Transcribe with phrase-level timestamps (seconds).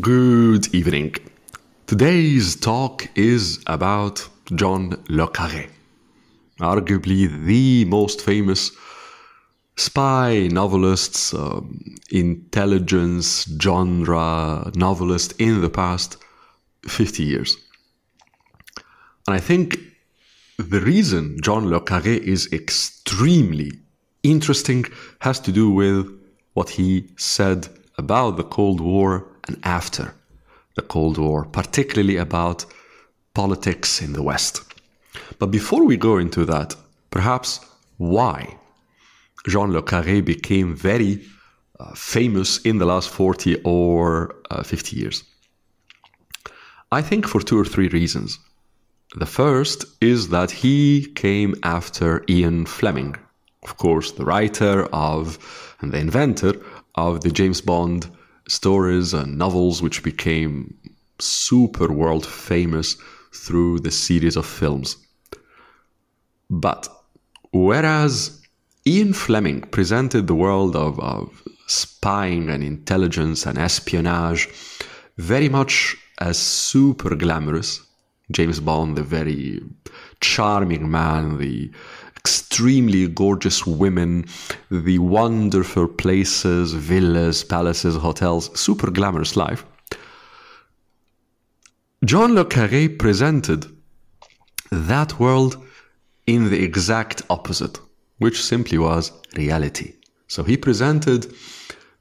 [0.00, 1.16] Good evening.
[1.86, 5.68] Today's talk is about John Le Carré,
[6.60, 8.70] arguably the most famous
[9.76, 16.16] spy novelist, um, intelligence genre novelist in the past
[16.88, 17.58] 50 years.
[19.26, 19.78] And I think
[20.56, 23.72] the reason John Le Carré is extremely
[24.22, 24.86] interesting
[25.18, 26.08] has to do with
[26.54, 27.68] what he said
[27.98, 30.14] about the Cold War and after
[30.76, 32.64] the Cold War, particularly about
[33.34, 34.62] politics in the West.
[35.38, 36.76] But before we go into that,
[37.10, 37.60] perhaps
[37.98, 38.56] why
[39.46, 41.22] John Le Carré became very
[41.80, 45.24] uh, famous in the last 40 or uh, 50 years.
[46.92, 48.38] I think for two or three reasons.
[49.16, 53.16] The first is that he came after Ian Fleming,
[53.62, 55.38] of course, the writer of
[55.80, 56.54] and the inventor
[56.94, 58.10] of the James Bond
[58.52, 60.76] stories and novels, which became
[61.18, 62.96] super world famous
[63.32, 64.96] through the series of films.
[66.50, 66.88] But
[67.52, 68.42] whereas
[68.86, 74.48] Ian Fleming presented the world of, of spying and intelligence and espionage
[75.16, 77.80] very much as super glamorous,
[78.30, 79.62] James Bond, the very
[80.20, 81.70] charming man, the
[82.24, 84.24] extremely gorgeous women,
[84.70, 89.64] the wonderful places, villas, palaces, hotels, super glamorous life.
[92.04, 93.66] John Le Carré presented
[94.70, 95.56] that world
[96.26, 97.80] in the exact opposite,
[98.18, 99.94] which simply was reality.
[100.28, 101.34] So he presented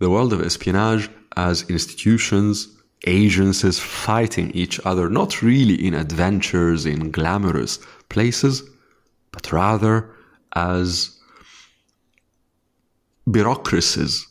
[0.00, 7.12] the world of espionage as institutions, agencies fighting each other, not really in adventures, in
[7.12, 8.62] glamorous places,
[9.32, 10.14] but rather
[10.54, 11.18] as
[13.30, 14.26] bureaucracies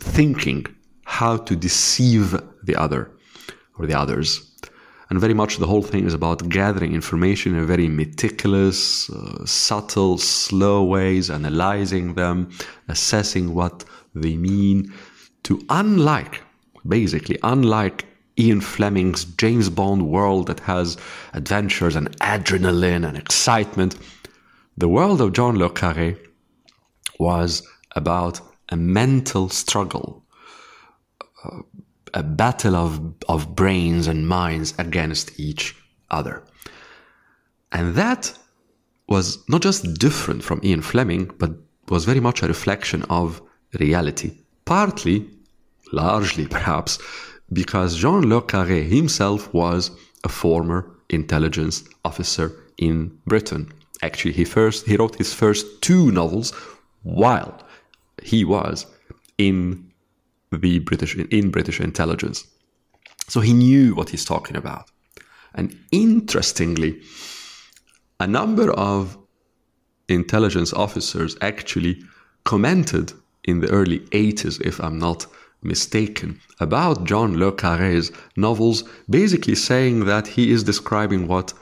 [0.00, 0.66] thinking
[1.04, 3.10] how to deceive the other
[3.78, 4.44] or the others.
[5.10, 10.18] And very much the whole thing is about gathering information in very meticulous, uh, subtle,
[10.18, 12.50] slow ways, analyzing them,
[12.88, 13.84] assessing what
[14.14, 14.92] they mean,
[15.44, 16.42] to unlike,
[16.86, 18.04] basically, unlike
[18.38, 20.96] Ian Fleming's James Bond world that has
[21.32, 23.96] adventures and adrenaline and excitement,
[24.76, 26.18] the world of John Le Carré
[27.18, 27.66] was
[27.96, 30.22] about a mental struggle,
[32.14, 35.74] a battle of, of brains and minds against each
[36.10, 36.44] other.
[37.72, 38.36] And that
[39.08, 41.52] was not just different from Ian Fleming, but
[41.88, 43.42] was very much a reflection of
[43.78, 44.36] reality.
[44.64, 45.28] Partly,
[45.92, 46.98] largely perhaps,
[47.52, 49.90] because John Le Carré himself was
[50.24, 53.72] a former intelligence officer in Britain.
[54.02, 56.52] Actually, he first he wrote his first two novels
[57.02, 57.58] while
[58.22, 58.86] he was
[59.38, 59.90] in
[60.52, 62.46] the British in British intelligence.
[63.28, 64.90] So he knew what he's talking about.
[65.54, 67.00] And interestingly,
[68.20, 69.18] a number of
[70.08, 72.02] intelligence officers actually
[72.44, 73.12] commented
[73.44, 75.26] in the early 80s, if I'm not
[75.62, 81.52] mistaken, about John Le Carré's novels, basically saying that he is describing what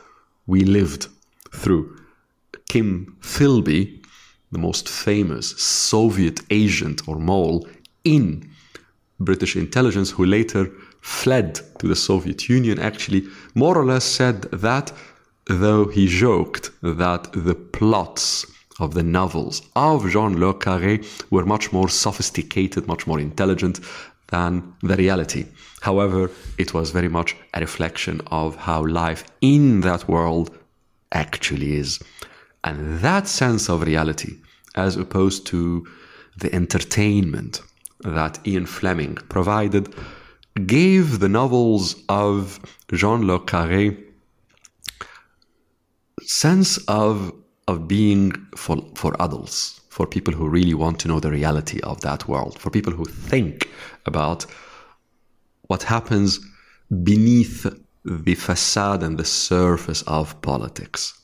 [0.47, 1.09] we lived
[1.53, 1.97] through.
[2.69, 4.03] Kim Philby,
[4.53, 7.67] the most famous Soviet agent or mole
[8.05, 8.51] in
[9.19, 10.71] British intelligence, who later
[11.01, 14.93] fled to the Soviet Union, actually more or less said that,
[15.47, 18.47] though he joked that the plots
[18.79, 23.81] of the novels of John Le Carré were much more sophisticated, much more intelligent
[24.29, 25.47] than the reality.
[25.81, 30.51] However, it was very much a reflection of how life in that world
[31.13, 32.01] actually is.
[32.65, 34.39] And that sense of reality,
[34.75, 35.87] as opposed to
[36.37, 37.63] the entertainment
[38.01, 39.95] that Ian Fleming provided
[40.67, 42.59] gave the novels of
[42.93, 44.03] John Le Carré
[46.23, 47.33] sense of
[47.69, 52.01] of being for for adults, for people who really want to know the reality of
[52.01, 53.69] that world, for people who think
[54.05, 54.47] about
[55.69, 56.41] what happens
[57.03, 57.67] beneath
[58.05, 61.21] the facade and the surface of politics.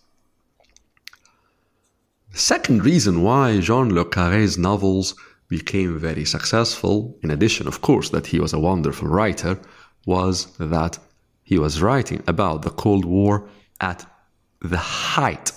[2.32, 5.14] The second reason why John Le Carré's novels
[5.48, 9.60] became very successful, in addition, of course, that he was a wonderful writer,
[10.06, 10.98] was that
[11.44, 13.46] he was writing about the Cold War
[13.80, 14.04] at
[14.60, 15.52] the height,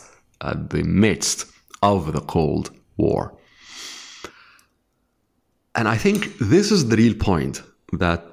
[0.45, 1.45] at the midst
[1.81, 3.37] of the Cold War.
[5.75, 7.61] And I think this is the real point
[7.93, 8.25] that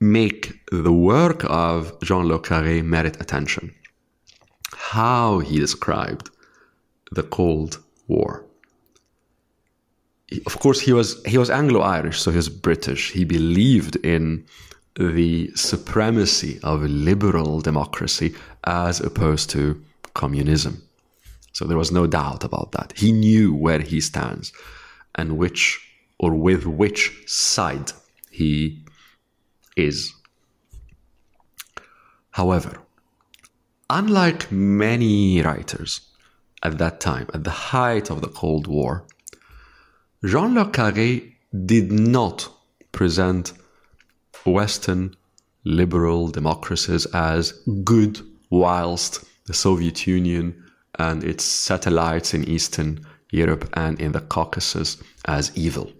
[0.00, 0.42] make
[0.72, 3.74] the work of John Le Carré merit attention.
[4.92, 6.30] How he described
[7.12, 7.78] the Cold
[8.08, 8.44] War
[10.46, 13.12] of course, he was he was Anglo-Irish, so he was British.
[13.12, 14.44] He believed in
[14.96, 18.34] the supremacy of liberal democracy
[18.64, 19.82] as opposed to
[20.14, 20.82] communism.
[21.52, 22.92] So there was no doubt about that.
[22.96, 24.52] He knew where he stands
[25.14, 25.80] and which
[26.18, 27.92] or with which side
[28.30, 28.84] he
[29.76, 30.14] is.
[32.30, 32.78] However,
[33.88, 36.00] unlike many writers
[36.62, 39.04] at that time, at the height of the Cold War,
[40.24, 41.32] John Le Carré
[41.66, 42.48] did not
[42.92, 43.52] present
[44.44, 45.16] Western
[45.64, 47.52] liberal democracies as
[47.84, 48.20] good,
[48.50, 50.46] whilst the Soviet Union
[51.00, 55.90] and its satellites in Eastern Europe and in the Caucasus as evil.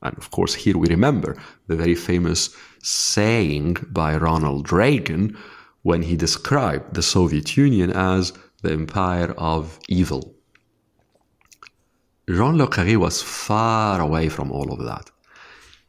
[0.00, 1.36] And of course, here we remember
[1.66, 2.40] the very famous
[2.80, 5.36] saying by Ronald Reagan
[5.82, 8.32] when he described the Soviet Union as
[8.62, 10.22] the empire of evil.
[12.28, 15.10] John Le Carré was far away from all of that.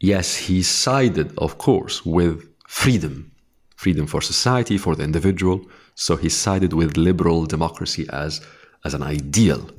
[0.00, 2.36] Yes, he sided, of course, with
[2.66, 3.30] freedom,
[3.76, 5.64] freedom for society, for the individual.
[5.94, 8.40] So he sided with liberal democracy as,
[8.84, 9.70] as an ideal.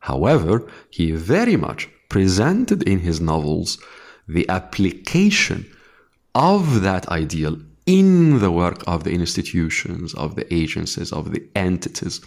[0.00, 3.78] However, he very much presented in his novels
[4.28, 5.66] the application
[6.34, 12.20] of that ideal in the work of the institutions, of the agencies, of the entities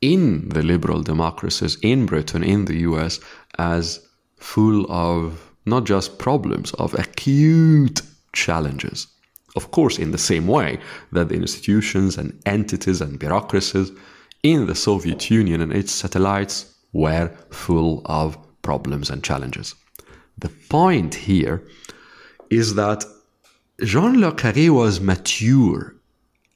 [0.00, 3.20] in the liberal democracies in Britain, in the US,
[3.58, 4.06] as
[4.36, 8.02] full of not just problems, of acute
[8.34, 9.06] challenges.
[9.54, 10.78] Of course, in the same way
[11.12, 13.92] that the institutions and entities and bureaucracies
[14.42, 19.74] in the Soviet Union and its satellites were full of problems and challenges.
[20.38, 21.62] The point here
[22.50, 23.04] is that
[23.82, 25.94] John Le Carré was mature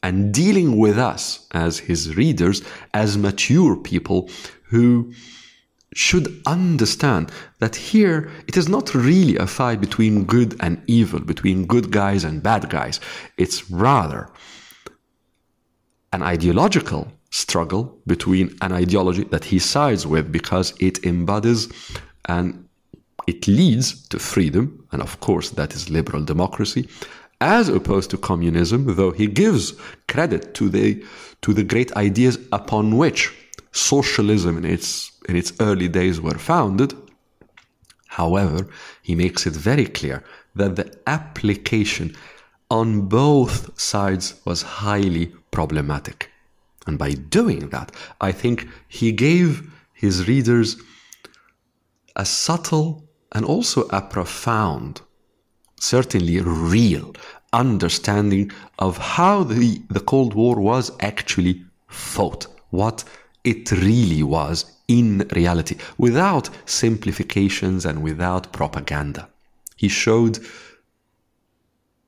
[0.03, 2.63] and dealing with us as his readers
[2.95, 4.31] as mature people
[4.65, 5.13] who
[5.95, 11.67] should understand that here it is not really a fight between good and evil, between
[11.67, 13.01] good guys and bad guys.
[13.37, 14.29] It's rather
[16.13, 21.69] an ideological struggle between an ideology that he sides with because it embodies
[22.27, 22.69] and
[23.27, 26.89] it leads to freedom, and of course, that is liberal democracy,
[27.43, 29.75] as opposed to communism, though he gives
[30.09, 31.05] credit to the,
[31.43, 33.35] to the great ideas upon which
[33.73, 36.95] socialism in its, in its early days were founded.
[38.07, 38.67] However,
[39.03, 40.25] he makes it very clear
[40.57, 42.17] that the application
[42.71, 46.31] on both sides was highly problematic.
[46.87, 50.77] And by doing that, I think he gave his readers
[52.17, 55.03] a subtle and also a profound,
[55.79, 57.15] certainly real
[57.53, 63.05] understanding of how the, the Cold War was actually fought, what
[63.45, 69.29] it really was in reality, without simplifications and without propaganda.
[69.77, 70.39] He showed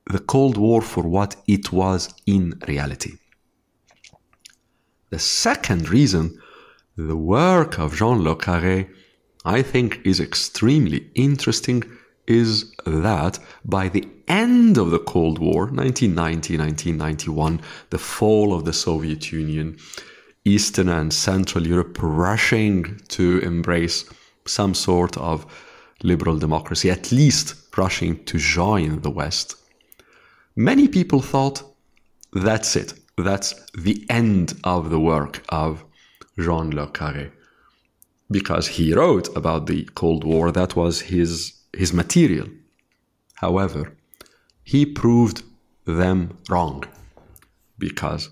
[0.07, 3.13] the Cold War for what it was in reality.
[5.09, 6.39] The second reason
[6.97, 8.89] the work of John Le Carré,
[9.45, 11.83] I think, is extremely interesting
[12.27, 18.73] is that by the end of the Cold War, 1990 1991, the fall of the
[18.73, 19.77] Soviet Union,
[20.45, 24.05] Eastern and Central Europe rushing to embrace
[24.45, 25.45] some sort of
[26.03, 29.55] liberal democracy, at least rushing to join the West.
[30.55, 31.63] Many people thought
[32.33, 35.83] that's it that's the end of the work of
[36.39, 37.31] John Le Carré.
[38.29, 42.47] Because he wrote about the Cold War, that was his, his material.
[43.35, 43.93] However,
[44.63, 45.43] he proved
[45.85, 46.85] them wrong.
[47.77, 48.29] Because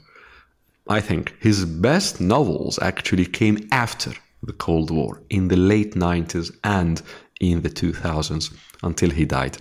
[0.90, 6.52] I think his best novels actually came after the Cold War, in the late 90s
[6.64, 7.02] and
[7.40, 9.58] in the 2000s, until he died.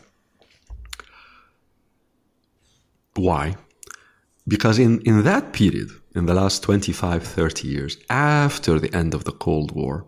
[3.14, 3.56] Why?
[4.46, 9.24] Because in, in that period, in the last 25, 30 years, after the end of
[9.24, 10.06] the Cold War,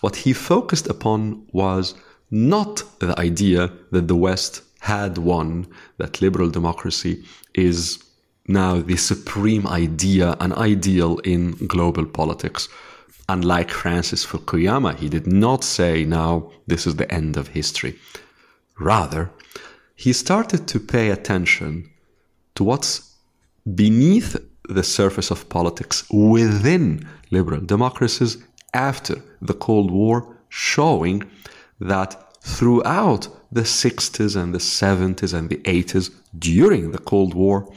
[0.00, 1.94] what he focused upon was
[2.30, 8.04] not the idea that the West had won, that liberal democracy is
[8.48, 12.68] now the supreme idea, an ideal in global politics.
[13.28, 17.98] Unlike Francis Fukuyama, he did not say, now this is the end of history.
[18.80, 19.30] Rather,
[19.94, 21.90] he started to pay attention
[22.54, 23.14] to what's
[23.74, 24.36] beneath
[24.68, 28.38] the surface of politics within liberal democracies
[28.72, 31.22] after the Cold War, showing
[31.80, 37.70] that throughout the 60s and the 70s and the 80s, during the Cold War,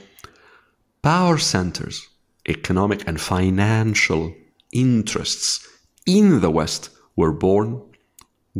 [1.01, 2.07] power centers,
[2.47, 4.33] economic and financial
[4.71, 5.67] interests
[6.05, 7.81] in the West were born,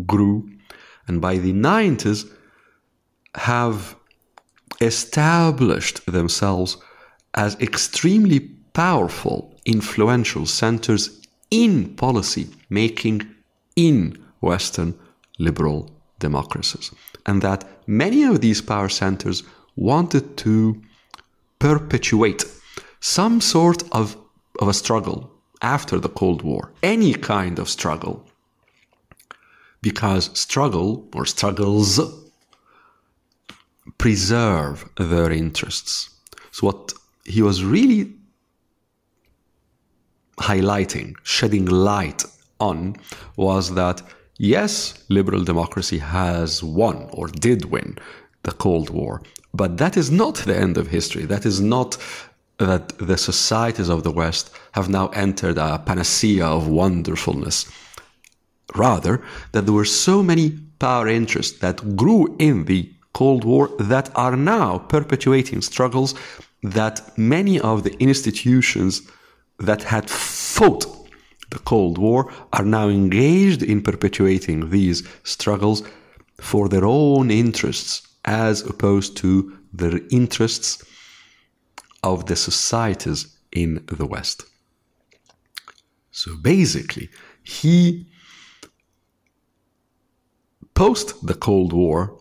[0.05, 0.49] grew,
[1.07, 2.29] and by the 90s
[3.35, 3.95] have
[4.79, 6.77] established themselves
[7.33, 8.39] as extremely
[8.73, 13.21] powerful, influential centers in policy making
[13.75, 14.97] in Western
[15.39, 16.91] liberal democracies.
[17.25, 19.43] And that many of these power centers
[19.75, 20.81] wanted to
[21.61, 22.43] perpetuate
[23.01, 24.17] some sort of,
[24.59, 28.25] of a struggle after the Cold War, any kind of struggle.
[29.83, 31.99] Because struggle or struggles
[33.99, 36.09] preserve their interests.
[36.51, 36.93] So, what
[37.25, 38.11] he was really
[40.39, 42.25] highlighting, shedding light
[42.59, 42.95] on,
[43.37, 44.01] was that
[44.39, 47.99] yes, liberal democracy has won or did win
[48.43, 49.21] the Cold War,
[49.53, 51.25] but that is not the end of history.
[51.25, 51.97] That is not
[52.57, 57.65] that the societies of the West have now entered a panacea of wonderfulness.
[58.75, 59.21] Rather,
[59.51, 64.37] that there were so many power interests that grew in the Cold War that are
[64.37, 66.15] now perpetuating struggles
[66.63, 69.01] that many of the institutions
[69.59, 70.85] that had fought
[71.49, 75.83] the Cold War are now engaged in perpetuating these struggles
[76.39, 79.29] for their own interests as opposed to
[79.73, 80.83] the interests
[82.01, 84.45] of the societies in the West.
[86.11, 87.09] So basically,
[87.43, 88.07] he,
[90.73, 92.17] post the Cold War,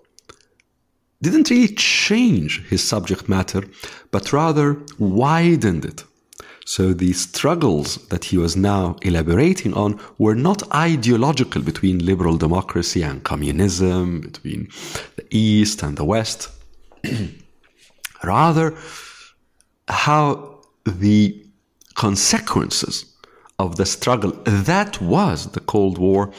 [1.23, 3.62] didn't really change his subject matter,
[4.11, 6.05] but rather widened it.
[6.64, 13.02] So the struggles that he was now elaborating on were not ideological between liberal democracy
[13.02, 14.69] and communism, between
[15.31, 16.51] East and the West.
[18.25, 18.77] Rather,
[19.89, 21.45] how the
[21.95, 23.05] consequences
[23.59, 26.33] of the struggle that was the Cold War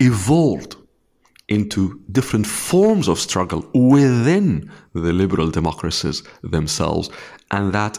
[0.00, 0.76] evolved
[1.48, 7.08] into different forms of struggle within the liberal democracies themselves,
[7.52, 7.98] and that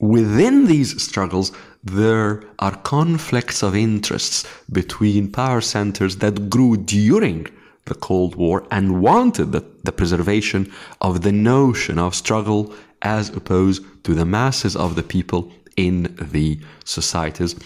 [0.00, 1.50] within these struggles
[1.82, 7.46] there are conflicts of interests between power centers that grew during
[7.86, 13.84] the Cold War and wanted the, the preservation of the notion of struggle as opposed
[14.04, 17.56] to the masses of the people in the societies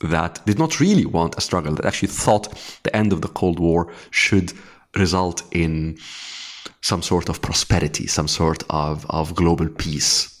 [0.00, 3.58] that did not really want a struggle, that actually thought the end of the Cold
[3.58, 4.52] War should
[4.94, 5.96] result in
[6.82, 10.32] some sort of prosperity, some sort of, of global peace.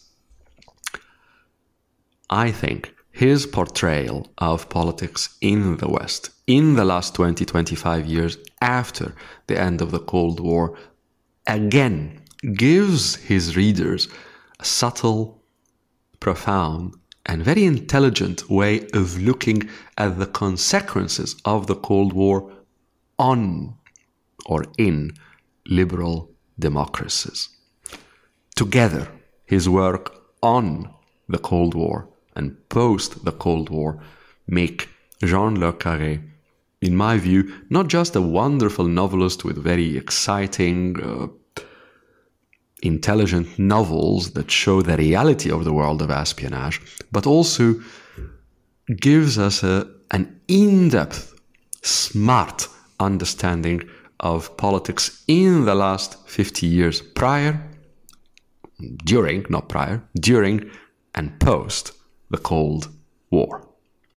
[2.28, 8.36] I think his portrayal of politics in the West in the last 20, 25 years
[8.60, 9.14] after
[9.46, 10.76] the end of the Cold War
[11.46, 12.20] again
[12.52, 14.08] gives his readers
[14.60, 15.42] a subtle,
[16.20, 16.92] profound,
[17.24, 22.52] and very intelligent way of looking at the consequences of the Cold War
[23.18, 23.78] on
[24.44, 25.12] or in
[25.66, 27.48] liberal democracies.
[28.54, 29.08] Together,
[29.46, 30.92] his work on
[31.30, 34.00] the Cold War and post the Cold War
[34.46, 34.88] make
[35.22, 36.22] John Le Carré,
[36.80, 41.28] in my view, not just a wonderful novelist with very exciting, uh,
[42.82, 47.74] intelligent novels that show the reality of the world of espionage, but also
[49.00, 51.34] gives us a, an in depth,
[51.82, 52.68] smart
[53.00, 53.82] understanding
[54.20, 57.60] of politics in the last 50 years prior,
[59.04, 60.70] during, not prior, during,
[61.14, 61.95] and post
[62.30, 62.88] the Cold
[63.30, 63.65] War.